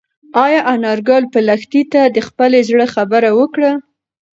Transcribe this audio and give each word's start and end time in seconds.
ایا 0.43 0.61
انارګل 0.73 1.23
به 1.31 1.39
لښتې 1.47 1.81
ته 1.91 2.01
د 2.15 2.17
خپل 2.27 2.51
زړه 2.69 2.85
خبره 2.95 3.29
وکړي؟ 3.39 3.71